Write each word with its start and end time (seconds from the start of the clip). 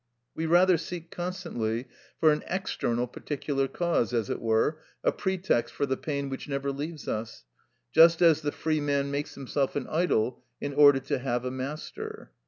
We 0.33 0.47
rather 0.47 0.79
seek 0.79 1.11
constantly 1.11 1.85
for 2.19 2.31
an 2.33 2.43
external 2.47 3.05
particular 3.05 3.67
cause, 3.67 4.15
as 4.15 4.31
it 4.31 4.41
were, 4.41 4.79
a 5.03 5.11
pretext 5.11 5.75
for 5.75 5.85
the 5.85 5.95
pain 5.95 6.27
which 6.27 6.49
never 6.49 6.71
leaves 6.71 7.07
us, 7.07 7.43
just 7.91 8.19
as 8.19 8.41
the 8.41 8.51
free 8.51 8.81
man 8.81 9.11
makes 9.11 9.35
himself 9.35 9.75
an 9.75 9.85
idol, 9.85 10.43
in 10.59 10.73
order 10.73 10.99
to 11.01 11.19
have 11.19 11.45
a 11.45 11.51
master. 11.51 12.31